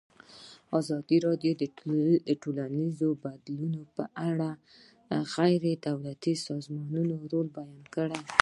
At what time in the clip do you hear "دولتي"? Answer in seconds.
5.87-6.33